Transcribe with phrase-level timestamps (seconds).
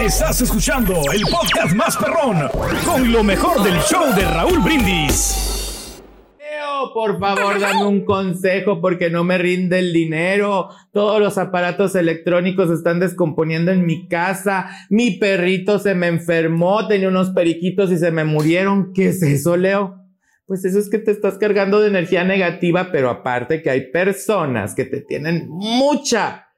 [0.00, 2.48] Estás escuchando el podcast más perrón
[2.84, 6.02] con lo mejor del show de Raúl Brindis.
[6.38, 10.68] Leo, por favor, dame un consejo porque no me rinde el dinero.
[10.92, 14.70] Todos los aparatos electrónicos están descomponiendo en mi casa.
[14.90, 18.92] Mi perrito se me enfermó, tenía unos periquitos y se me murieron.
[18.92, 20.02] ¿Qué es eso, Leo?
[20.46, 24.74] Pues eso es que te estás cargando de energía negativa, pero aparte que hay personas
[24.74, 26.48] que te tienen mucha,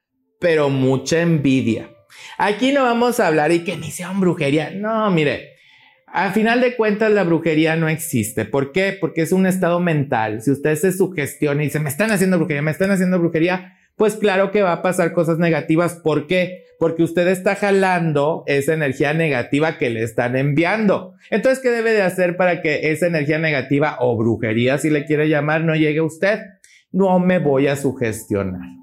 [0.41, 1.91] pero mucha envidia.
[2.39, 4.70] Aquí no vamos a hablar y que ni sean brujería.
[4.70, 5.59] No, mire,
[6.06, 8.45] al final de cuentas la brujería no existe.
[8.45, 8.97] ¿Por qué?
[8.98, 10.42] Porque es un estado mental.
[10.42, 14.15] Si usted se sugestiona y dice, me están haciendo brujería, me están haciendo brujería, pues
[14.15, 15.97] claro que va a pasar cosas negativas.
[15.97, 16.65] ¿Por qué?
[16.78, 21.15] Porque usted está jalando esa energía negativa que le están enviando.
[21.31, 25.28] Entonces, ¿qué debe de hacer para que esa energía negativa o brujería, si le quiere
[25.28, 26.41] llamar, no llegue a usted?
[26.93, 28.78] No me voy a sugestionar.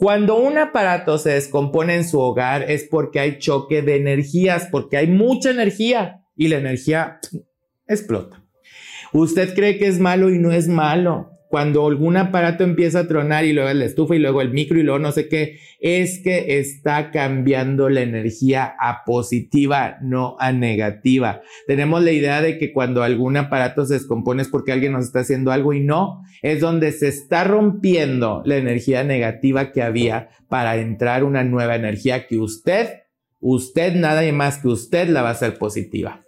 [0.00, 4.96] Cuando un aparato se descompone en su hogar es porque hay choque de energías, porque
[4.96, 7.20] hay mucha energía y la energía
[7.86, 8.42] explota.
[9.12, 13.44] Usted cree que es malo y no es malo cuando algún aparato empieza a tronar
[13.44, 16.60] y luego la estufa y luego el micro y luego no sé qué, es que
[16.60, 21.42] está cambiando la energía a positiva, no a negativa.
[21.66, 25.20] Tenemos la idea de que cuando algún aparato se descompone es porque alguien nos está
[25.20, 30.76] haciendo algo y no, es donde se está rompiendo la energía negativa que había para
[30.76, 33.00] entrar una nueva energía que usted,
[33.40, 36.22] usted nada más que usted la va a hacer positiva.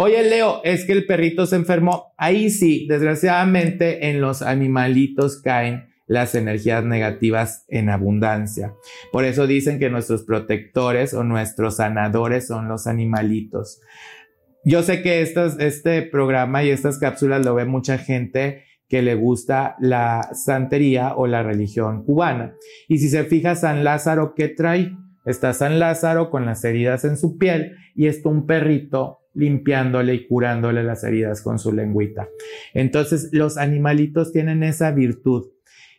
[0.00, 2.14] Oye, Leo, es que el perrito se enfermó.
[2.16, 8.74] Ahí sí, desgraciadamente en los animalitos caen las energías negativas en abundancia.
[9.10, 13.80] Por eso dicen que nuestros protectores o nuestros sanadores son los animalitos.
[14.64, 19.74] Yo sé que este programa y estas cápsulas lo ve mucha gente que le gusta
[19.80, 22.54] la santería o la religión cubana.
[22.86, 24.92] Y si se fija San Lázaro, ¿qué trae?
[25.26, 30.26] Está San Lázaro con las heridas en su piel y está un perrito limpiándole y
[30.26, 32.28] curándole las heridas con su lengüita.
[32.74, 35.46] Entonces, los animalitos tienen esa virtud.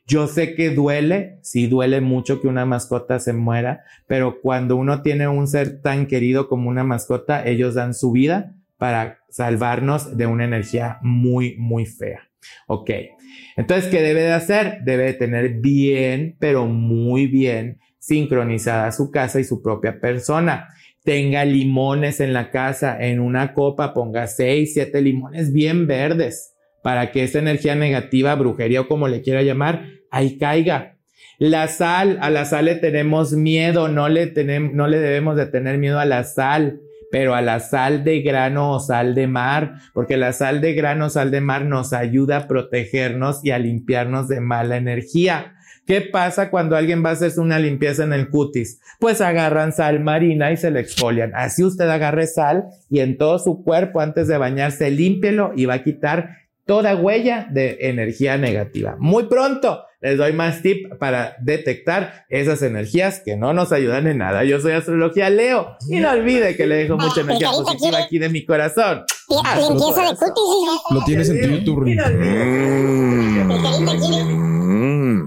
[0.05, 5.01] Yo sé que duele, sí duele mucho que una mascota se muera, pero cuando uno
[5.01, 10.25] tiene un ser tan querido como una mascota, ellos dan su vida para salvarnos de
[10.25, 12.21] una energía muy, muy fea.
[12.67, 12.89] Ok.
[13.55, 14.79] Entonces, ¿qué debe de hacer?
[14.83, 20.69] Debe de tener bien, pero muy bien sincronizada su casa y su propia persona
[21.03, 27.11] tenga limones en la casa, en una copa ponga seis, siete limones bien verdes para
[27.11, 30.97] que esa energía negativa, brujería o como le quiera llamar, ahí caiga.
[31.37, 35.45] La sal, a la sal le tenemos miedo, no le, tenemos, no le debemos de
[35.45, 39.75] tener miedo a la sal, pero a la sal de grano o sal de mar,
[39.93, 43.59] porque la sal de grano o sal de mar nos ayuda a protegernos y a
[43.59, 45.55] limpiarnos de mala energía.
[45.89, 48.79] ¿Qué pasa cuando alguien va a hacerse una limpieza en el cutis?
[48.99, 51.31] Pues agarran sal marina y se le exfolian.
[51.33, 55.73] Así usted agarre sal y en todo su cuerpo antes de bañarse límpielo y va
[55.73, 58.97] a quitar toda huella de energía negativa.
[58.99, 64.19] Muy pronto les doy más tip para detectar esas energías que no nos ayudan en
[64.19, 64.43] nada.
[64.43, 68.29] Yo soy Astrología Leo y no olvide que le dejo mucha energía positiva aquí de
[68.29, 69.05] mi corazón.
[69.27, 70.81] Limpieza de cutis.
[70.91, 71.87] Lo tienes en YouTube.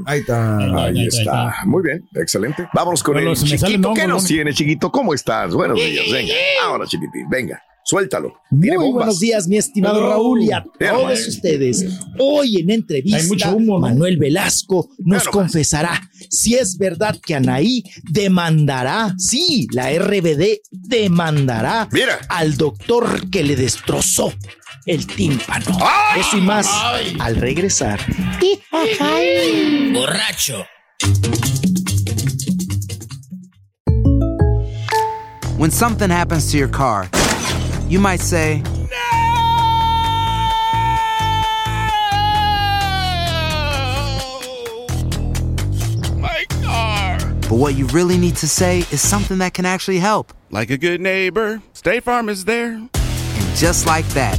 [0.07, 0.85] Ahí está.
[0.85, 1.55] Ahí está.
[1.67, 2.69] Muy bien, excelente.
[2.73, 3.95] Vámonos con el chiquito.
[3.95, 4.91] ¿Qué nos tiene, chiquito?
[4.91, 5.55] ¿Cómo estás?
[5.55, 6.35] Buenos días, venga.
[6.65, 7.63] Ahora, chiquitín, venga.
[7.85, 8.35] Suéltalo.
[8.51, 11.85] Muy buenos días, mi estimado Raúl, y a todos ustedes.
[12.17, 16.01] Hoy en entrevista, Manuel Velasco nos confesará
[16.31, 21.89] si es verdad que Anaí demandará, sí, la RBD demandará
[22.29, 24.33] al doctor que le destrozó
[24.87, 25.79] el tímpano.
[25.81, 26.15] ¡Ah!
[26.17, 26.69] Eso y más
[27.21, 28.01] al regresar.
[29.93, 30.67] Borracho.
[35.57, 37.09] When something happens to your car,
[37.89, 38.99] you might say, No.
[46.19, 47.19] My car.
[47.49, 50.33] but what you really need to say is something that can actually help.
[50.51, 52.73] Like a good neighbor, State Farm is there.
[52.75, 54.39] And just like that,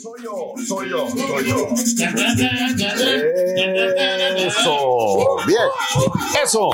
[0.00, 1.68] Soy yo, soy yo, soy yo.
[4.46, 5.36] Eso.
[5.46, 5.58] Bien.
[6.42, 6.70] Eso.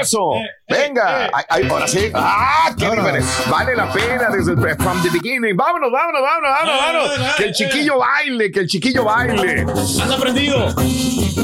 [0.00, 0.30] Eso.
[0.66, 1.28] Venga.
[1.34, 2.10] Ay, ay, ahora sí.
[2.14, 3.26] Ah, qué diferente.
[3.50, 5.54] Vale la pena desde el from the beginning.
[5.54, 7.36] Vámonos, vámonos, vámonos, vámonos, vámonos.
[7.36, 9.66] Que el chiquillo baile, que el chiquillo baile.
[10.00, 10.74] Anda prendido.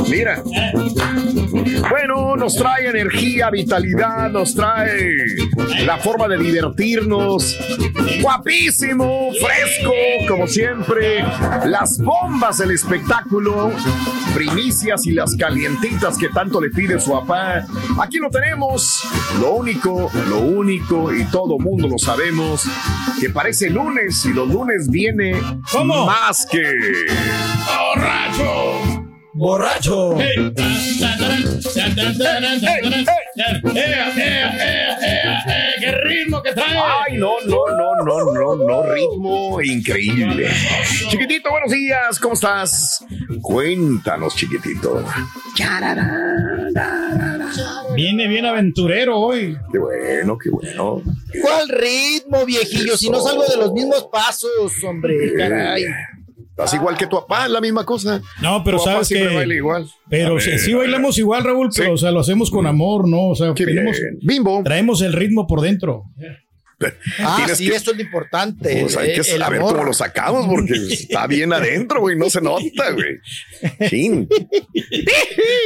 [0.08, 0.42] Mira.
[1.90, 5.16] Bueno, nos trae energía, vitalidad, nos trae
[5.84, 7.56] la forma de divertirnos.
[8.20, 9.92] Guapísimo, fresco,
[10.26, 11.24] como siempre.
[11.64, 13.72] Las bombas del espectáculo,
[14.34, 17.66] primicias y las calientitas que tanto le pide su papá.
[18.00, 19.02] Aquí lo tenemos.
[19.40, 22.64] Lo único, lo único, y todo mundo lo sabemos,
[23.20, 25.40] que parece lunes y los lunes viene
[25.70, 26.06] ¿Cómo?
[26.06, 26.62] más que...
[27.96, 28.97] ¡Borracho!
[29.38, 30.16] ¡Borracho!
[35.78, 36.76] ¡Qué ritmo que trae!
[36.76, 40.50] Ay, no, no, no, no, no, no, ritmo increíble.
[41.08, 43.04] Chiquitito, buenos días, ¿cómo estás?
[43.40, 45.04] Cuéntanos, chiquitito.
[47.94, 49.56] Viene bien aventurero hoy.
[49.70, 51.00] Qué bueno, qué bueno.
[51.40, 52.96] ¿Cuál ritmo, viejillo?
[52.96, 55.32] Si no salgo de los mismos pasos, hombre.
[55.36, 55.84] Caray.
[56.58, 58.20] Estás igual que tu papá, la misma cosa.
[58.42, 59.36] No, pero Tu papá sabes siempre que.
[59.36, 59.86] baila igual.
[60.10, 61.92] Pero sí, sí bailamos igual, Raúl, pero Sí.
[61.94, 63.28] o sea, lo hacemos con amor, ¿no?
[63.28, 63.96] O sea, tenemos-.
[64.22, 64.62] Bimbo.
[64.64, 66.02] traemos el ritmo por dentro.
[67.20, 68.80] Ah, sí, que- eso es lo importante.
[68.82, 69.72] Pues hay el- que el saber amor.
[69.72, 72.16] cómo lo sacamos porque está bien adentro, güey.
[72.16, 73.18] No se nota, güey.
[73.90, 74.28] Chin.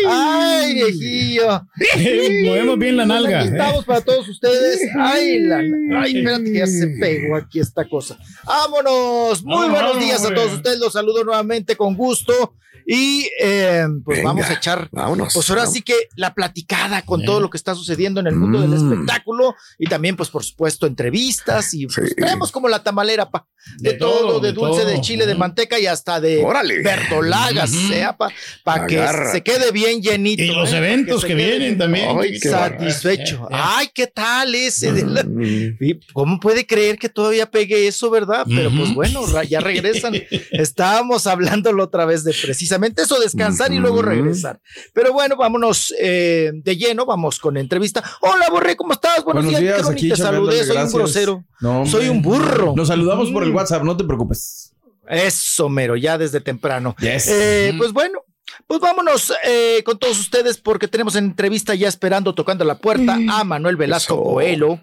[0.09, 1.67] Ay, viejillo.
[2.45, 3.41] Movemos bien la nalga.
[3.41, 3.53] Aquí ¿eh?
[3.53, 4.81] estamos para todos ustedes.
[4.99, 5.59] Ay, la,
[6.01, 8.19] ay, espérate que ya se pegó aquí esta cosa.
[8.45, 9.43] Vámonos.
[9.45, 10.35] Muy Vámonos, buenos días a güey.
[10.35, 10.79] todos ustedes.
[10.79, 12.55] Los saludo nuevamente con gusto.
[12.85, 15.33] Y eh, pues Venga, vamos a echar, vámonos.
[15.33, 18.61] pues ahora sí que la platicada con todo lo que está sucediendo en el mundo
[18.61, 18.93] del Mm.
[18.93, 22.51] espectáculo y también, pues por supuesto, entrevistas y pues, Sí.
[22.53, 23.47] como la tamalera, pa,
[23.79, 26.83] de, De todo, todo, de de dulce, de chile, de manteca y hasta de Órale.
[26.83, 28.29] verdolagas, sea, pa,
[28.65, 29.01] para que
[29.33, 30.43] se quede bien llenito.
[30.43, 30.79] Y los ¿eh?
[30.79, 32.09] Eventos que vienen bien también.
[32.19, 33.37] Ay, qué satisfecho.
[33.51, 33.57] Eh, eh.
[33.59, 34.91] Ay, ¿qué tal ese?
[35.05, 35.79] la- Mm.
[36.13, 38.45] ¿Cómo puede creer que todavía pegue eso, verdad?
[38.49, 40.15] Pero pues bueno, ya regresan.
[40.51, 44.61] Estábamos hablándolo otra vez de precisamente eso, descansar y luego regresar.
[44.93, 48.03] Pero bueno, vámonos eh, de lleno, vamos con entrevista.
[48.21, 49.23] Hola, Borré, ¿cómo estás?
[49.25, 51.45] Buenos, Buenos días, días, qué aquí te saludé, soy un grosero.
[51.61, 51.87] No.
[51.87, 52.75] Soy un burro.
[52.77, 53.57] Nos saludamos por el Mm.
[53.57, 54.75] WhatsApp, no te preocupes.
[55.09, 56.95] Eso, mero, ya desde temprano.
[57.01, 57.29] Yes.
[57.29, 58.21] Eh, pues bueno,
[58.67, 63.19] pues vámonos eh, con todos ustedes porque tenemos en entrevista ya esperando, tocando la puerta
[63.31, 64.23] a Manuel Velasco Eso.
[64.23, 64.81] Coelho,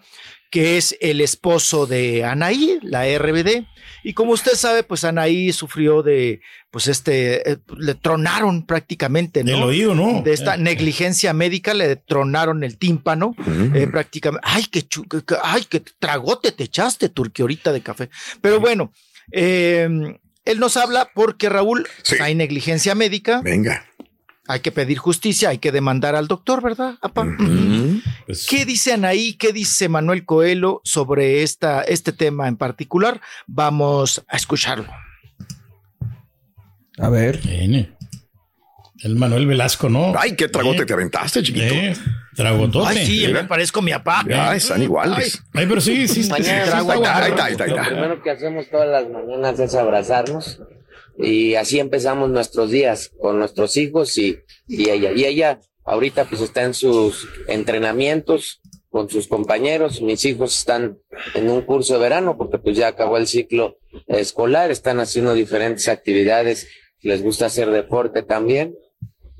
[0.49, 3.67] que es el esposo de Anaí, la RBD.
[4.03, 6.41] Y como usted sabe, pues Anaí sufrió de,
[6.71, 9.51] pues este, eh, le tronaron prácticamente, ¿no?
[9.51, 10.21] Del oído, ¿no?
[10.23, 13.75] De esta Eh, negligencia médica le tronaron el tímpano, Mm.
[13.75, 14.47] eh, prácticamente.
[14.49, 15.05] Ay, qué, chu-
[15.43, 18.09] ay, qué tragote te echaste, turque, ahorita de café.
[18.41, 18.91] Pero bueno,
[19.31, 19.87] eh,
[20.45, 22.15] él nos habla porque Raúl Sí.
[22.19, 23.85] hay negligencia médica, Venga.
[24.49, 26.95] Hay que pedir justicia, hay que demandar al doctor, ¿verdad?
[27.03, 27.23] apa?
[28.25, 29.33] Pues, ¿Qué dice Anaí?
[29.33, 33.21] ¿Qué dice Manuel Coelho sobre esta, este tema en particular?
[33.45, 34.87] Vamos a escucharlo.
[36.97, 37.37] A ver.
[37.45, 37.95] viene.
[39.03, 40.13] El Manuel Velasco, ¿no?
[40.17, 41.71] Ay, qué tragote Eh, te aventaste, chiquito.
[41.71, 41.93] eh,
[42.35, 42.89] tragotote.
[42.99, 43.43] Ay, sí, mira.
[43.43, 44.25] me parezco a mi papá.
[44.27, 45.43] Ya, están iguales.
[45.53, 47.05] Ay, pero sí, sí, sí, sí, Mañana sí, está guapo.
[47.05, 50.59] Ahí está, ahí está, Lo primero que hacemos todas las mañanas es abrazarnos
[51.21, 54.37] y así empezamos nuestros días con nuestros hijos y,
[54.69, 55.11] y ella.
[55.11, 60.01] Y ella ahorita pues está en sus entrenamientos con sus compañeros.
[60.01, 60.97] Mis hijos están
[61.35, 65.89] en un curso de verano porque pues ya acabó el ciclo escolar, están haciendo diferentes
[65.89, 66.69] actividades,
[67.01, 68.75] les gusta hacer deporte también.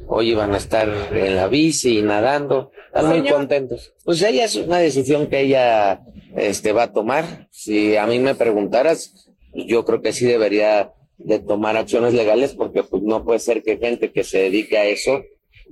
[0.05, 3.93] hoy iban a estar en la bici y nadando, están muy contentos.
[4.03, 6.01] Pues ella es una decisión que ella
[6.35, 7.47] este, va a tomar.
[7.51, 12.83] Si a mí me preguntaras, yo creo que sí debería de tomar acciones legales porque
[12.83, 15.21] pues no puede ser que gente que se dedique a eso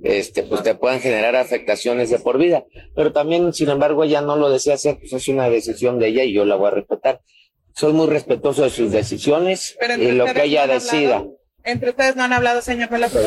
[0.02, 2.64] este, pues te puedan generar afectaciones de por vida.
[2.94, 6.24] Pero también, sin embargo, ella no lo desea hacer, pues es una decisión de ella
[6.24, 7.20] y yo la voy a respetar.
[7.74, 11.24] Soy muy respetuoso de sus decisiones y lo que ella decida.
[11.68, 13.18] Entre ustedes no han hablado, señor Velasco.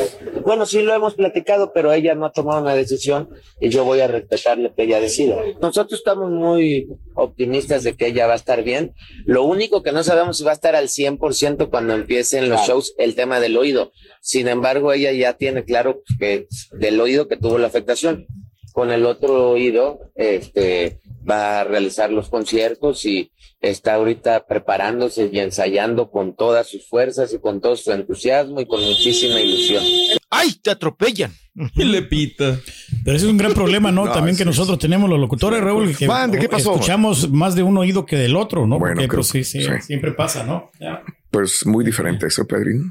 [0.43, 3.29] Bueno, sí lo hemos platicado, pero ella no ha tomado una decisión
[3.59, 5.35] y yo voy a respetar lo que ella decida.
[5.61, 8.95] Nosotros estamos muy optimistas de que ella va a estar bien.
[9.25, 12.95] Lo único que no sabemos si va a estar al 100% cuando empiecen los shows
[12.97, 13.91] el tema del oído.
[14.21, 18.25] Sin embargo, ella ya tiene claro que del oído que tuvo la afectación.
[18.73, 25.39] Con el otro oído, este, va a realizar los conciertos y está ahorita preparándose y
[25.39, 29.83] ensayando con todas sus fuerzas y con todo su entusiasmo y con muchísima ilusión.
[30.29, 31.31] ¡Ay, te atropellan!
[31.75, 32.59] Y le pita.
[33.03, 34.05] Pero ese es un gran problema, ¿no?
[34.05, 36.71] No, También que sí, nosotros tenemos los locutores, Raúl, que Mande, ¿qué pasó?
[36.73, 38.79] escuchamos más de un oído que del otro, ¿no?
[38.79, 39.81] Bueno, Porque creo pues sí, que sí, sí.
[39.81, 40.71] siempre pasa, ¿no?
[40.79, 41.03] Ya.
[41.29, 42.89] Pues muy diferente eso, Pedrín.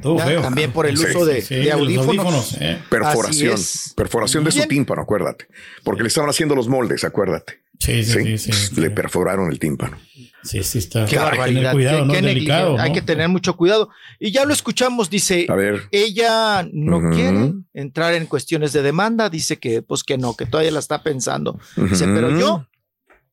[0.00, 0.40] Todo Ya, feo.
[0.42, 1.06] también por el Sí.
[1.08, 2.08] uso de, Sí, de de los audífonos.
[2.08, 2.78] audífonos, eh.
[2.88, 3.56] Perforación.
[3.96, 5.46] Perforación de su tímpano, acuérdate.
[5.84, 7.60] Porque le estaban haciendo los moldes, acuérdate.
[7.80, 9.96] Sí, sí, sí, sí, Le perforaron el tímpano.
[10.42, 11.06] Sí, sí, está.
[11.06, 11.72] Qué hay que tener barbaridad.
[11.72, 12.12] cuidado, qué- ¿no?
[12.12, 12.82] qué Es delicado, negligencia.
[12.84, 13.88] Hay que tener mucho cuidado.
[14.18, 15.82] Y ya lo escuchamos, dice, A ver.
[15.90, 20.70] ella no quiere entrar en cuestiones de demanda, dice que pues que no, que todavía
[20.72, 21.58] la está pensando.
[21.76, 22.66] Dice, pero yo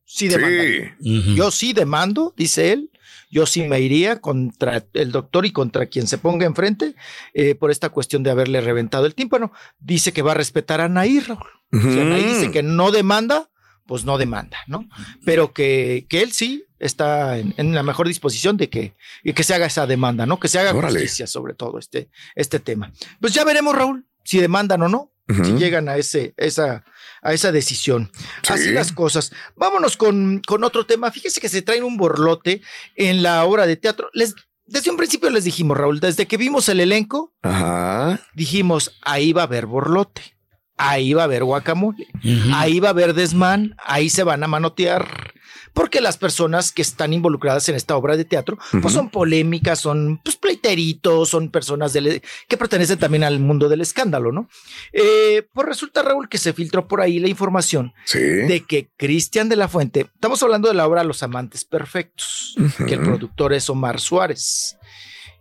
[0.05, 0.95] sí demandaría.
[0.99, 2.89] Yo sí demando, dice él.
[3.29, 6.95] Yo sí me iría contra el doctor y contra quien se ponga enfrente
[7.33, 9.51] eh, por esta cuestión de haberle reventado el tímpano.
[9.79, 11.43] Dice que va a respetar a Nair, Raúl.
[11.73, 13.49] Si Anaí dice que no demanda,
[13.87, 14.87] pues no demanda, ¿no?
[15.25, 19.43] Pero que, que él sí está en, en la mejor disposición de que, y que
[19.43, 20.39] se haga esa demanda, ¿no?
[20.39, 20.99] Que se haga Órale.
[20.99, 22.91] justicia sobre todo este, este tema.
[23.19, 25.11] Pues ya veremos, Raúl, si demandan o no,
[25.43, 26.85] si llegan a, ese, esa,
[27.21, 28.09] a esa decisión.
[28.43, 28.53] Sí.
[28.53, 29.33] Así las cosas.
[29.57, 31.11] Vámonos con, con otro tema.
[31.11, 32.61] Fíjese que se traen un borlote
[32.95, 34.09] en la obra de teatro.
[34.13, 38.21] Les, desde un principio les dijimos, Raúl, desde que vimos el elenco, Ajá.
[38.35, 40.36] dijimos, ahí va a haber borlote,
[40.77, 42.07] ahí va a haber guacamole,
[42.53, 45.33] ahí va a haber desmán, ahí se van a manotear.
[45.73, 50.19] Porque las personas que están involucradas en esta obra de teatro, pues son polémicas, son
[50.23, 54.49] pues, pleiteritos, son personas del- que pertenecen también al mundo del escándalo, ¿no?
[54.91, 58.17] Eh, pues resulta, Raúl, que se filtró por ahí la información Sí.
[58.17, 62.55] de que Cristian de la Fuente, estamos hablando de la obra Los Amantes Perfectos,
[62.87, 64.77] que el productor es Omar Suárez,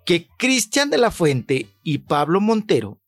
[0.04, 3.00] que Cristian de la Fuente y Pablo Montero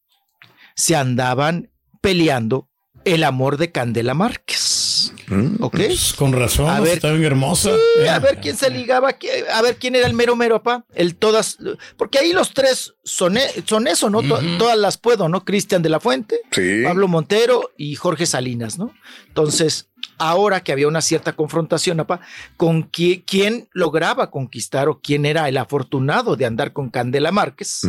[0.74, 1.68] se andaban
[2.00, 2.68] peleando
[3.04, 5.12] el amor de Candela Márquez.
[5.28, 5.62] Mm.
[5.62, 5.76] ¿Ok?
[5.76, 6.94] Pues, con razón, A ver.
[6.94, 7.70] está bien hermosa.
[7.70, 8.08] Sí, Eh.
[8.08, 9.14] a ver quién se ligaba,
[9.54, 10.84] a ver quién era el mero mero, pa.
[10.94, 11.58] El todas,
[11.96, 14.22] porque ahí los tres son, e- son eso, ¿no?
[14.22, 15.44] To- Todas las puedo, ¿no?
[15.44, 16.82] Cristian de la Fuente, Sí.
[16.82, 18.92] Pablo Montero y Jorge Salinas, ¿no?
[19.28, 19.88] Entonces,
[20.18, 22.20] ahora que había una cierta confrontación, apa,
[22.56, 27.82] con qui- quién lograba conquistar o quién era el afortunado de andar con Candela Márquez.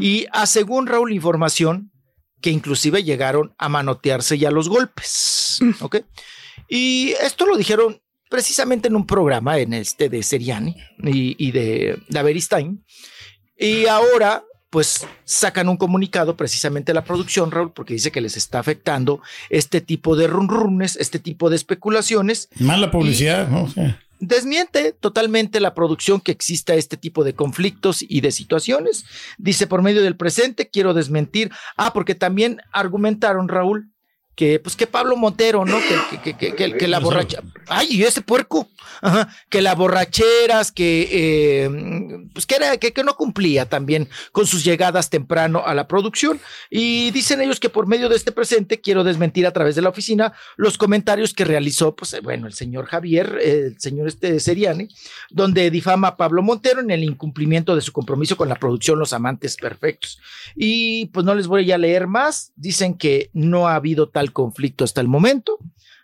[0.00, 1.90] Y a según Raúl información
[2.40, 5.96] que inclusive llegaron a manotearse ya los golpes, ¿ok?
[6.68, 11.98] Y esto lo dijeron precisamente en un programa en este de Seriani y, y de
[12.08, 12.84] Daveristain.
[13.56, 18.36] Y ahora, pues sacan un comunicado precisamente a la producción, Raúl, porque dice que les
[18.36, 22.48] está afectando este tipo de runrunes, este tipo de especulaciones.
[22.58, 23.68] Mala publicidad, ¿no?
[23.68, 23.80] Sí.
[24.18, 29.04] Desmiente totalmente la producción que exista este tipo de conflictos y de situaciones.
[29.38, 31.50] Dice por medio del presente, quiero desmentir.
[31.76, 33.92] Ah, porque también argumentaron, Raúl,
[34.36, 35.78] que pues que Pablo Montero, ¿no?
[35.80, 37.42] Que, que, que, que- que la borracha.
[37.66, 38.68] Ay, y ese puerco.
[39.02, 41.70] Ajá, que la borracheras, que eh,
[42.32, 46.40] pues que era, que, que no cumplía también con sus llegadas temprano a la producción.
[46.70, 49.88] Y dicen ellos que por medio de este presente quiero desmentir a través de la
[49.90, 54.38] oficina los comentarios que realizó, pues eh, bueno, el señor Javier, eh, el señor este
[54.40, 54.88] Seriani,
[55.30, 59.12] donde difama a Pablo Montero en el incumplimiento de su compromiso con la producción Los
[59.12, 60.18] Amantes Perfectos.
[60.54, 62.52] Y pues no les voy a leer más.
[62.56, 65.58] Dicen que no ha habido tal conflicto hasta el momento,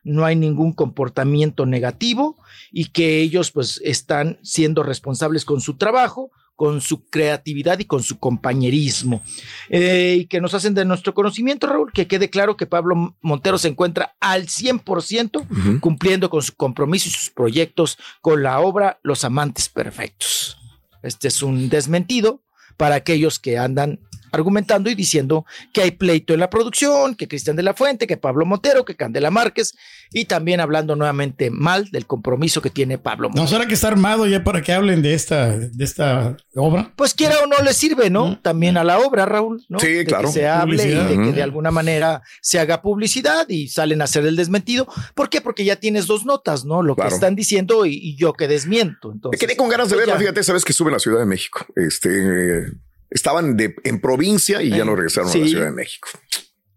[0.04, 2.36] no hay ningún comportamiento negativo
[2.70, 6.30] y que ellos pues están siendo responsables con su trabajo
[6.62, 9.22] con su creatividad y con su compañerismo.
[9.68, 13.58] Eh, y que nos hacen de nuestro conocimiento, Raúl, que quede claro que Pablo Montero
[13.58, 19.24] se encuentra al 100% cumpliendo con su compromiso y sus proyectos con la obra Los
[19.24, 20.58] Amantes Perfectos.
[21.02, 22.42] Este es un desmentido
[22.76, 23.98] para aquellos que andan
[24.32, 28.16] argumentando y diciendo que hay pleito en la producción, que Cristian de la Fuente, que
[28.16, 29.74] Pablo Montero, que Candela Márquez,
[30.10, 33.44] y también hablando nuevamente mal del compromiso que tiene Pablo Montero.
[33.44, 36.92] ¿No será que está armado ya para que hablen de esta, de esta obra?
[36.96, 38.38] Pues quiera o no le sirve, ¿no?
[38.40, 39.78] También a la obra, Raúl, ¿no?
[39.78, 40.28] Sí, De claro.
[40.28, 41.10] Que se hable Publicidad.
[41.10, 44.86] y de que de alguna manera se haga publicidad y salen a hacer el desmentido.
[45.14, 45.40] ¿Por qué?
[45.40, 46.82] Porque ya tienes dos notas, ¿no?
[46.82, 47.08] Lo Claro.
[47.10, 49.08] que están diciendo y, y yo que desmiento.
[49.08, 50.20] Me Entonces, quedé con ganas de pues verla, ya.
[50.20, 51.66] fíjate, sabes que sube a la Ciudad de México.
[51.76, 52.66] Este, eh,
[53.12, 55.46] estaban de, en provincia y ya no regresaron a la.
[55.46, 56.08] Ciudad de México.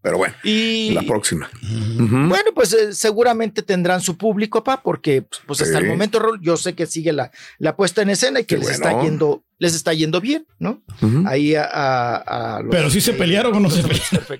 [0.01, 1.49] Pero bueno, Y la próxima.
[1.63, 6.57] Bueno, pues eh, seguramente tendrán su público, papá, porque pues hasta el momento, Raúl, yo
[6.57, 9.73] sé que sigue la, la puesta en escena y que Qué les está yendo, les
[9.73, 10.83] está yendo bien, ¿no?
[11.25, 14.37] Ahí a, a- a los- Pero sí se pelearon o no se los- pelearon.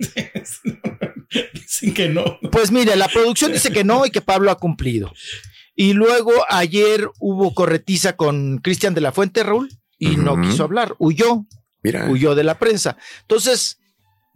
[1.53, 2.23] Dicen que no.
[2.51, 5.11] Pues mire, la producción dice que no y que Pablo ha cumplido.
[5.75, 10.95] Y luego ayer hubo corretiza con Cristian de la Fuente, Raúl, y no quiso hablar,
[10.99, 11.45] huyó,
[11.85, 12.09] Mira.
[12.09, 12.97] huyó de la prensa.
[13.21, 13.79] Entonces,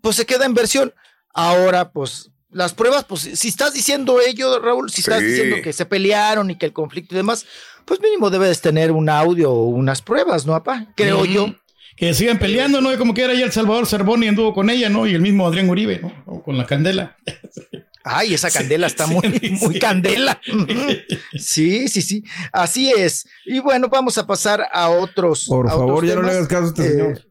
[0.02, 0.94] pues se queda en versión.
[1.34, 5.26] Ahora, pues las pruebas, pues si estás diciendo ello, Raúl, si estás Sí.
[5.26, 7.46] diciendo que se pelearon y que el conflicto y demás,
[7.86, 10.88] pues mínimo debes tener un audio o unas pruebas, ¿no, papá?
[10.96, 11.54] Creo yo.
[11.96, 12.98] Que sigan peleando, ¿no?
[12.98, 15.06] Como que era ya el Salvador Cervoni anduvo con ella, ¿no?
[15.06, 16.14] Y el mismo Adrián Uribe, ¿no?
[16.28, 17.18] O con la candela.
[18.06, 19.22] Ay, esa candela está muy,
[19.62, 20.40] muy candela.
[21.38, 22.24] Sí, sí, sí.
[22.52, 23.28] Así es.
[23.46, 25.46] Y bueno, vamos a pasar a otros.
[25.48, 27.26] Por a favor, otros ya no le hagas caso a este Eh, señor.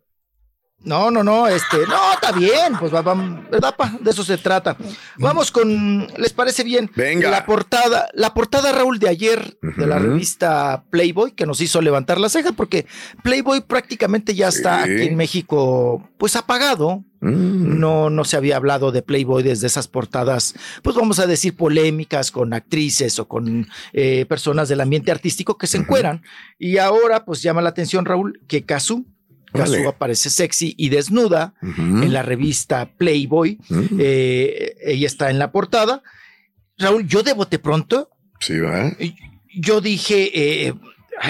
[0.84, 3.14] No, no, no, este, no, está bien, pues va- va-
[3.50, 3.92] ¿verdad, pa?
[4.00, 4.76] De eso se trata.
[5.16, 6.88] Vamos con, ¿les parece bien?
[6.94, 7.30] Venga.
[7.30, 12.20] La portada, la portada, Raúl, de ayer de la revista Playboy, que nos hizo levantar
[12.20, 12.86] la ceja, porque
[13.24, 14.92] Playboy prácticamente ya está Sí.
[14.92, 17.04] aquí en México, pues apagado.
[17.20, 17.80] Mm.
[17.80, 20.54] No, no se había hablado de Playboy desde esas portadas,
[20.84, 25.66] pues vamos a decir polémicas con actrices o con eh, personas del ambiente artístico que
[25.66, 26.22] se encueran.
[26.60, 29.04] Y ahora, pues llama la atención, Raúl, que Kazu,
[29.52, 29.88] Kazu Órale.
[29.88, 33.58] aparece sexy y desnuda en la revista Playboy.
[33.98, 36.02] Eh, ella está en la portada.
[36.78, 38.92] Raúl, yo de bote pronto, Sí, va.
[39.54, 40.74] yo dije, eh,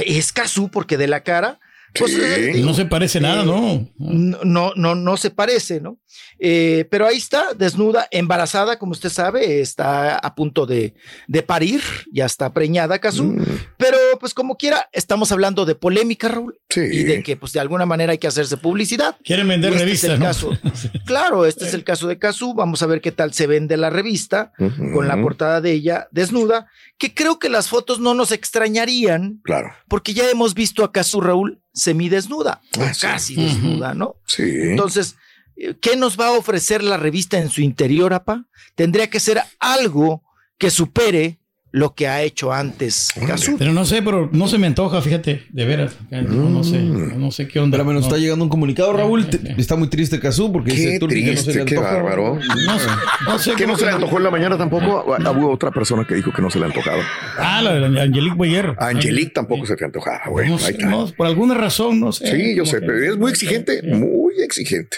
[0.07, 1.59] es Kazu porque de la cara.
[1.95, 2.21] Pues, Sí.
[2.23, 3.89] eh, No se parece nada, ¿no?
[3.99, 5.99] no, no, no, no se parece, ¿no?
[6.39, 10.95] Eh, pero ahí está, desnuda, embarazada, como usted sabe, está a punto de,
[11.27, 11.81] de parir,
[12.13, 13.25] ya está preñada, Casu.
[13.25, 13.45] Mm.
[13.77, 16.81] Pero, pues, como quiera, estamos hablando de polémica, Raúl, Sí.
[16.81, 19.17] y de que, pues, de alguna manera hay que hacerse publicidad.
[19.25, 20.25] Quieren vender este revistas, es el ¿no?
[20.27, 20.51] caso.
[21.07, 22.55] Claro, este es el caso de Casu.
[22.55, 24.53] Vamos a ver qué tal se vende la revista
[24.93, 26.67] con la portada de ella desnuda,
[26.99, 29.73] que creo que las fotos no nos extrañarían, Claro.
[29.89, 33.01] porque ya hemos visto a Casu Raúl semidesnuda, Ah, sí.
[33.01, 34.17] casi desnuda, ¿no?
[34.27, 34.43] Sí.
[34.45, 35.17] Entonces,
[35.57, 38.45] eh, ¿qué nos va a ofrecer la revista en su interior, apa?
[38.75, 40.23] Tendría que ser algo
[40.59, 41.39] que supere
[41.79, 43.57] lo que ha hecho antes Cazú.
[43.59, 45.95] Pero no sé, pero no se me antoja, fíjate, de veras.
[46.11, 47.21] No, no sé, Mm.
[47.21, 47.77] no sé qué onda.
[47.77, 48.09] Pero me nos No.
[48.09, 49.29] está llegando un comunicado, Raúl.
[49.31, 51.77] te- está muy triste Cazú porque Qué dice Turki que no se triste, le qué
[51.77, 51.95] antoja.
[51.95, 52.35] bárbaro.
[52.67, 52.87] No sé,
[53.27, 55.15] no sé ¿Qué cómo no se le que- antojó en la mañana tampoco?
[55.15, 57.03] Ah, Hubo otra persona que dijo que no se le antojaba.
[57.39, 58.75] Ah, la de Angelique Boyer.
[58.79, 60.49] Angelique tampoco se le antojaba, güey.
[60.49, 60.87] No Ahí sé, está.
[60.87, 62.27] no, por alguna razón, no sé.
[62.37, 64.97] Sí, yo sé, que- pero es muy exigente, muy exigente.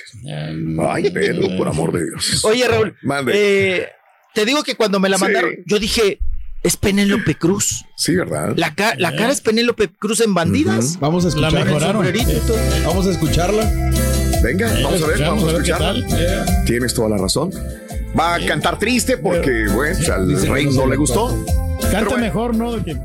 [0.88, 2.44] Ay, Pedro, por amor de Dios.
[2.44, 3.32] Oye, Raúl, Mande.
[3.34, 3.86] eh,
[4.34, 5.24] te digo que cuando me la Sí.
[5.24, 6.18] mandaron, yo dije,
[6.62, 7.84] es Penélope Cruz.
[7.96, 8.52] Sí, ¿verdad?
[8.56, 10.98] La, ca- la cara es Penélope Cruz en Bandidas.
[11.00, 11.92] Vamos a La escucharla.
[12.84, 13.64] Vamos a escucharla.
[14.42, 16.06] Venga, vamos a ver, vamos a qué escucharla.
[16.06, 16.64] Yeah.
[16.64, 17.50] Tienes toda la razón.
[18.18, 21.28] Va a cantar triste porque, bueno, pues, al rey no le gustó.
[21.82, 22.18] Canta bueno.
[22.18, 22.72] mejor, ¿no?
[22.76, 23.00] De que-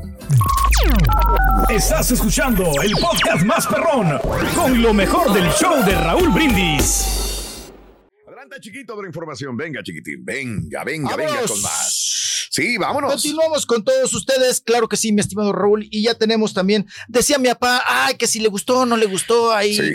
[1.74, 4.18] Estás escuchando el podcast más perrón
[4.54, 7.04] con lo mejor del show de Raúl Brindis.
[8.26, 9.56] Adelante, chiquito, otra información.
[9.56, 10.24] Venga, chiquitín.
[10.24, 12.05] Venga, venga, venga con más.
[12.56, 13.12] Sí, vámonos.
[13.12, 17.38] Continuamos con todos ustedes, claro que sí, mi estimado Raúl, y ya tenemos también, decía
[17.38, 19.94] mi papá, ay, que si le gustó o no le gustó, ahí Sí.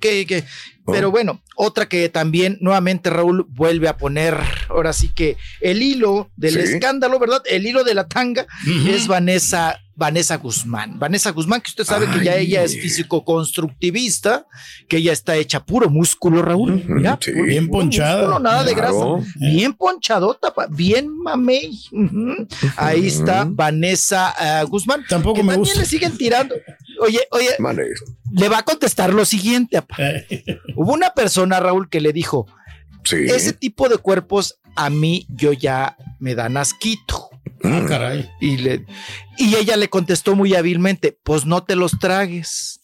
[0.00, 0.44] Que, que,
[0.88, 0.92] Oh.
[0.92, 6.30] pero bueno, otra que también nuevamente Raúl vuelve a poner, ahora sí que el hilo
[6.36, 6.60] del Sí.
[6.60, 7.42] escándalo, ¿verdad?
[7.44, 8.46] El hilo de la tanga
[8.88, 10.98] es Vanessa, Vanessa Guzmán.
[10.98, 14.46] Vanessa Guzmán, que usted sabe que ya ella es físico-constructivista,
[14.88, 17.32] que ella está hecha puro músculo, Raúl, mira, sí.
[17.32, 18.16] puro- Bien ponchada.
[18.18, 19.04] músculo, nada de grasa.
[19.36, 21.78] Bien ponchadota, pa- bien mamey.
[22.76, 25.04] Ahí está Vanessa ah, Guzmán.
[25.08, 25.80] Tampoco que me también gusta.
[25.80, 26.54] le siguen tirando.
[27.00, 27.50] Oye, oye,
[28.32, 29.76] le va a contestar lo siguiente.
[29.76, 29.96] apa.
[30.76, 32.46] Hubo una persona, Raúl, que le dijo,
[33.04, 33.16] Sí.
[33.28, 37.30] ese tipo de cuerpos a mí yo ya me dan asquito.
[37.62, 38.28] ah, caray.
[38.40, 38.84] Y, le,
[39.38, 42.75] y ella le contestó muy hábilmente, pues no te los tragues.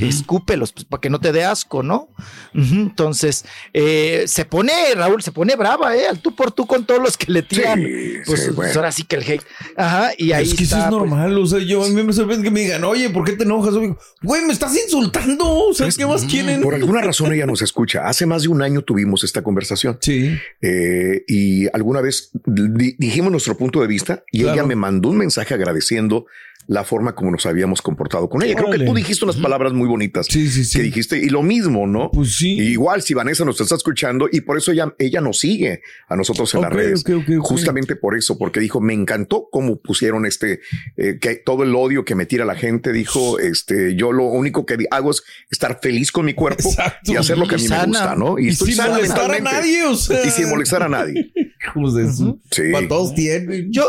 [0.00, 2.08] Escúpelos, pues para que no te dé asco, ¿no?
[2.54, 6.06] Entonces, eh, se pone, Raúl, se pone brava, ¿eh?
[6.08, 7.82] Al tú por tú con todos los que le tiran.
[8.26, 9.42] pues, sí, pues, ahora sí que el hate.
[9.76, 12.12] Ajá, y ahí es que eso es pues, normal, o sea, yo a mí me
[12.12, 13.74] sorprende que me digan, oye, ¿por qué te enojas?
[14.22, 16.60] Güey, me estás insultando, o sea, ¿qué más quieren?
[16.62, 18.06] Por alguna razón ella nos escucha.
[18.06, 19.98] Hace más de un año tuvimos esta conversación.
[20.00, 20.36] Sí.
[20.62, 24.54] Eh, y alguna vez di- dijimos nuestro punto de vista y Claro.
[24.54, 26.26] ella me mandó un mensaje agradeciendo
[26.66, 28.54] la forma como nos habíamos comportado con ella.
[28.54, 32.10] Creo que tú dijiste unas palabras muy bonitas que dijiste y lo mismo, ¿no?
[32.10, 32.52] Pues sí.
[32.58, 36.52] igual si Vanessa nos está escuchando y por eso ella, ella nos sigue a nosotros
[36.54, 37.04] en las Ok, redes.
[37.40, 40.60] Justamente por eso, porque dijo, me encantó cómo pusieron este,
[40.96, 44.64] eh, que todo el odio que me tira la gente, dijo, este, yo lo único
[44.66, 47.12] que hago es estar feliz con mi cuerpo Exacto.
[47.12, 48.38] y hacer lo que a mí Y me gusta, ¿no?
[48.38, 50.24] Y estoy sin molestar a nadie, o sea.
[50.26, 51.32] Y sin molestar a nadie.
[51.66, 52.62] Hijos de su- Sí.
[52.88, 53.72] Todos tienen.
[53.72, 53.84] Yo,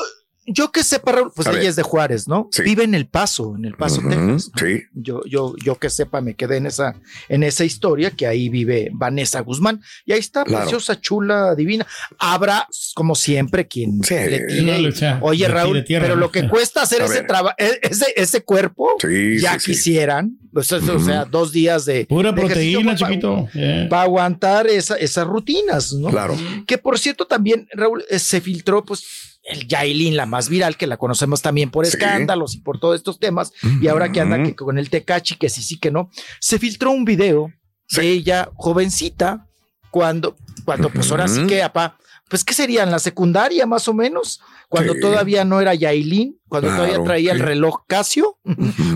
[0.47, 1.69] yo que sepa, Raúl, pues A ella ver.
[1.69, 2.49] es de Juárez, ¿no?
[2.51, 2.61] Sí.
[2.63, 4.51] Vive en El Paso, en El Paso, Texas.
[4.59, 4.83] Sí.
[4.93, 6.95] Yo, yo, yo que sepa, me quedé en esa,
[7.29, 9.81] en esa historia que ahí vive Vanessa Guzmán.
[10.05, 10.63] Y ahí está, Claro.
[10.63, 11.85] preciosa, chula, divina.
[12.19, 14.91] Habrá, como siempre, quien le tire.
[14.91, 18.95] Sea, Oye, le Raúl, tierra, pero lo que cuesta hacer ese trabajo, ese, ese cuerpo,
[19.01, 19.71] Sí, ya sí, sí.
[19.71, 20.37] quisieran.
[20.53, 22.05] O sea, o sea, dos días de.
[22.05, 23.47] Pura de proteína, pa- chiquito.
[23.55, 23.87] Eh.
[23.89, 26.09] Para aguantar esa- esas rutinas, ¿no?
[26.09, 26.37] Claro.
[26.65, 29.03] Que por cierto, también, Raúl, eh, se filtró, pues,
[29.45, 31.91] el Yailin, la más viral, que la conocemos también por Sí.
[31.93, 35.49] escándalos y por todos estos temas, y ahora que anda que con el Tecachi, que
[35.49, 37.51] sí, sí, que no, se filtró un video
[37.91, 39.47] de ella, jovencita,
[39.91, 42.81] cuando, cuando, pues ahora sí que, apá, pues, ¿qué sería?
[42.83, 44.99] En la secundaria, más o menos, cuando Sí.
[44.99, 48.39] todavía no era Yailin, cuando Claro, todavía traía el reloj Casio,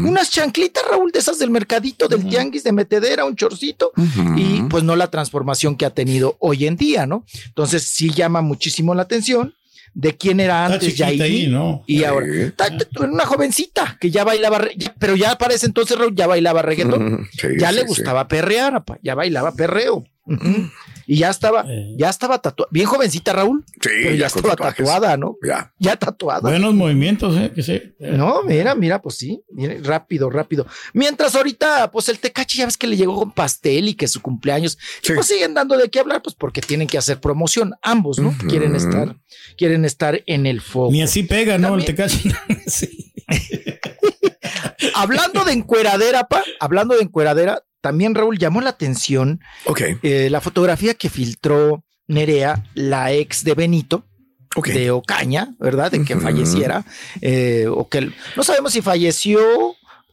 [0.04, 3.92] unas chanclitas, Raúl, de esas del mercadito, del tianguis de metedera, un chorcito,
[4.36, 7.24] y pues no la transformación que ha tenido hoy en día, ¿no?
[7.46, 9.54] Entonces sí llama muchísimo la atención
[9.93, 11.84] de quién era antes Yailin ahí, ¿no?
[11.88, 12.28] y ahora
[12.99, 14.62] una jovencita que ya bailaba,
[14.99, 17.88] pero ya para ese entonces Raúl, ya bailaba reggaetón, sí, ya sí, le sí.
[17.88, 20.06] gustaba perrear, apa, ya bailaba perreo.
[21.12, 21.65] Y ya estaba,
[21.98, 24.86] ya estaba tatuada, bien jovencita Raúl, Sí, pero ya, ya con estaba tatuajes.
[24.86, 25.38] tatuada, ¿no?
[25.43, 25.74] Ya.
[25.80, 26.41] Ya tatuada.
[26.41, 27.52] Buenos movimientos, ¿eh?
[27.56, 27.82] Que sí.
[27.98, 30.67] No, mira, mira, pues sí, mire, rápido, rápido.
[30.93, 34.22] Mientras ahorita, pues el Tecachi ya ves que le llegó con pastel y que su
[34.22, 38.19] cumpleaños, y pues siguen dando de qué hablar, pues porque tienen que hacer promoción, ambos,
[38.19, 38.32] ¿no?
[38.48, 39.15] Quieren estar,
[39.58, 40.91] quieren estar en el foco.
[40.91, 41.74] Ni así pega, ¿no?
[41.74, 42.32] El Tecachi.
[44.93, 49.39] Hablando de encueradera, pa, hablando de encueradera, también Raúl llamó la atención
[50.04, 54.06] eh, la fotografía que filtró Nerea, la ex de Benito.
[54.74, 55.92] De Ocaña, ¿verdad?
[55.92, 56.84] De que falleciera.
[57.22, 59.39] eh, o que no sabemos si falleció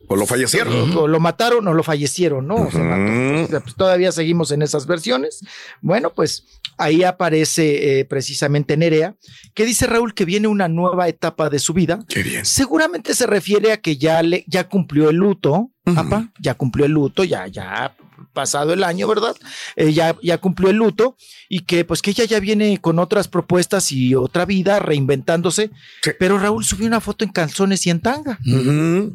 [0.08, 0.96] O lo fallecieron.
[0.96, 2.54] o lo mataron o lo fallecieron, ¿no?
[2.56, 5.40] O sea, pues, todavía seguimos en esas versiones.
[5.80, 6.44] Bueno, pues
[6.76, 9.16] ahí aparece eh, precisamente Nerea,
[9.54, 11.98] que dice Raúl que viene una nueva etapa de su vida.
[12.06, 12.44] Qué bien.
[12.44, 16.92] Seguramente se refiere a que ya le, ya cumplió el luto, apa, ya cumplió el
[16.92, 17.94] luto, ya, ya
[18.32, 19.34] pasado el año, ¿verdad?
[19.76, 21.16] Eh, ya, ya cumplió el luto
[21.48, 25.70] y que pues que ella ya viene con otras propuestas y otra vida reinventándose.
[26.18, 28.38] Pero Raúl subió una foto en calzones y en tanga.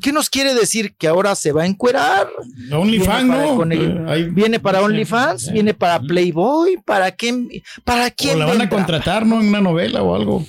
[0.02, 0.96] ¿Qué nos quiere decir?
[0.98, 2.30] Que ahora se va a encuerar.
[2.72, 3.64] OnlyFans, Viene para- ¿no?
[3.64, 7.50] el- Eh, ahí- viene para OnlyFans, viene para Playboy, ¿para quién?
[7.84, 8.38] ¿Para quién?
[8.38, 9.40] O la van a contratar, ¿no?
[9.42, 10.46] En una novela o algo.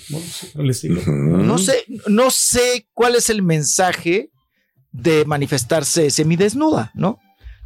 [1.47, 4.31] No sé, no sé cuál es el mensaje
[4.93, 7.19] de manifestarse semidesnuda, ¿no?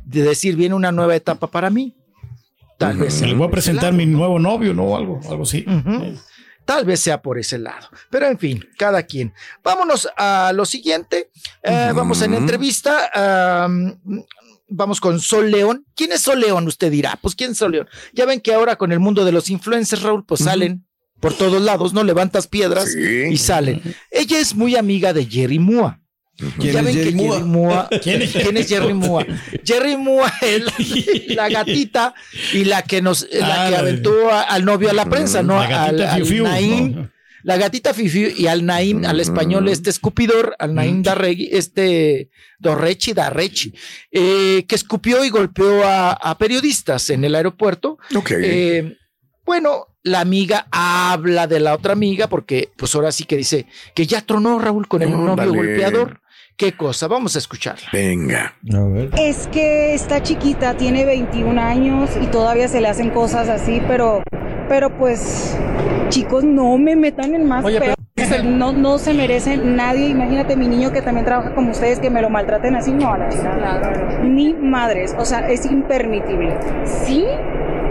[0.04, 1.94] De decir, viene una nueva etapa para mí.
[2.78, 3.14] Tal vez.
[3.14, 4.84] Se le voy a presentar mi nuevo novio, ¿no?
[4.84, 5.64] O algo, algo así.
[6.64, 7.88] Tal vez sea por ese lado.
[8.10, 9.32] Pero en fin, cada quien.
[9.62, 11.30] Vámonos a lo siguiente.
[11.62, 13.64] Eh, Vamos en entrevista.
[13.64, 13.98] am,
[14.68, 15.86] vamos con Sol León.
[15.94, 16.66] ¿Quién es Sol León?
[16.66, 17.18] Usted dirá.
[17.22, 17.88] Pues ¿quién es Sol León?
[18.12, 20.84] Ya ven que ahora con el mundo de los influencers, Raúl, pues salen
[21.20, 22.02] por todos lados, ¿no?
[22.04, 23.80] Levantas piedras y salen.
[24.10, 26.00] Ella es muy amiga de Jerry Mua.
[26.58, 27.34] ¿Quién ya es ven Jerry que Mua?
[27.36, 27.88] Jerry Mua.
[28.02, 28.32] ¿Quién es?
[28.32, 29.26] ¿Quién es Jerry Mua?
[29.64, 32.14] Jerry Mua es la gatita
[32.52, 35.42] y la que nos la Ah, que la- aventó a- al novio a la prensa,
[35.42, 35.54] ¿no?
[35.58, 37.10] La gatita al, al Fiu Fiu, Naim, ¿no?
[37.42, 43.12] la gatita Fifi y al Naim, al español este escupidor, al Naim Darregui, este Dorrechi
[43.12, 43.72] Darrechi,
[44.10, 47.98] eh, que escupió y golpeó a, a periodistas en el aeropuerto.
[48.16, 48.32] Ok.
[48.36, 48.96] Eh,
[49.44, 54.06] bueno, la amiga habla de la otra amiga porque pues ahora sí que dice que
[54.06, 55.50] ya tronó Raúl con el novio Ándale.
[55.56, 56.20] golpeador.
[56.56, 57.06] ¿Qué cosa?
[57.06, 57.88] Vamos a escucharla.
[57.92, 58.54] Venga.
[58.72, 59.10] A ver.
[59.18, 64.22] Es que esta chiquita tiene 21 años y todavía se le hacen cosas así, pero,
[64.66, 65.54] pero pues,
[66.08, 67.78] chicos, no me metan en más Oye,
[68.44, 70.08] No, no se merece nadie.
[70.08, 72.90] Imagínate mi niño que también trabaja como ustedes que me lo maltraten así.
[72.90, 74.20] No, a la.
[74.22, 75.14] Ni madres.
[75.18, 76.56] O sea, es impermitible.
[76.84, 77.26] ¿Sí?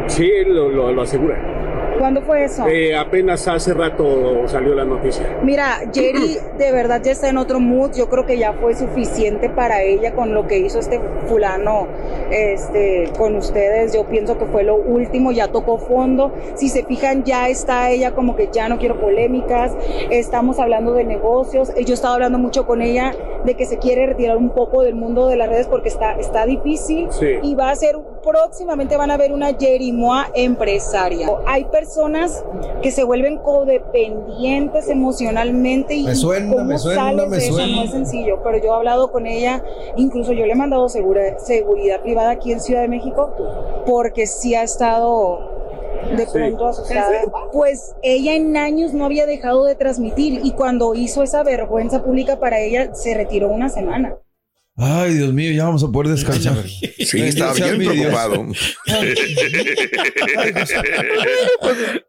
[0.07, 1.54] Sí, lo, lo, lo asegura.
[1.99, 2.67] ¿Cuándo fue eso?
[2.67, 5.37] Eh, apenas hace rato salió la noticia.
[5.43, 7.91] Mira, Jerry de verdad ya está en otro mood.
[7.95, 11.87] Yo creo que ya fue suficiente para ella con lo que hizo este fulano
[12.31, 13.93] este, con ustedes.
[13.93, 16.33] Yo pienso que fue lo último, ya tocó fondo.
[16.55, 19.73] Si se fijan, ya está ella como que ya no quiero polémicas.
[20.09, 21.71] Estamos hablando de negocios.
[21.75, 23.13] Yo he estado hablando mucho con ella
[23.45, 26.45] de que se quiere retirar un poco del mundo de las redes porque está, está
[26.45, 27.37] difícil Sí.
[27.43, 31.29] y va a ser próximamente van a ver una Jerimoa empresaria.
[31.45, 32.43] Hay personas
[32.81, 37.67] que se vuelven codependientes emocionalmente y Me suena, cómo me suena, sales me de eso
[37.67, 39.63] no es sencillo, pero yo he hablado con ella,
[39.95, 43.31] incluso yo le he mandado segura- seguridad privada aquí en Ciudad de México
[43.85, 45.53] porque sí ha estado
[46.17, 47.21] de pronto asustada.
[47.51, 52.39] Pues ella en años no había dejado de transmitir y cuando hizo esa vergüenza pública
[52.39, 54.17] para ella se retiró una semana.
[54.77, 56.57] Ay, Dios mío, ya vamos a poder descansar.
[56.67, 58.45] Sí, estaba bien preocupado.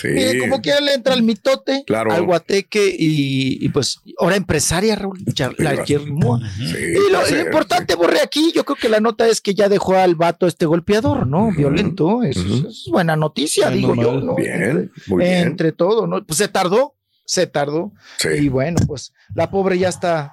[0.00, 0.08] Sí.
[0.08, 2.10] Mire, como quiera le entra al mitote, Claro.
[2.10, 5.18] al guateque y, y, pues ahora empresaria, Raúl,
[5.58, 6.40] la Jerimoa.
[6.58, 9.68] y lo, sí, lo importante, Borre, aquí yo creo que la nota es que ya
[9.68, 11.50] dejó al vato este golpeador, ¿no?
[11.54, 12.22] Violento.
[12.22, 14.22] Eso, eso es buena noticia, digo yo.
[14.22, 14.36] ¿no?
[14.36, 15.48] Bien, muy bien.
[15.48, 16.24] Entre todo, ¿no?
[16.24, 16.94] Pues se tardó,
[17.26, 17.92] se tardó.
[18.40, 20.32] Y bueno, pues la pobre ya está,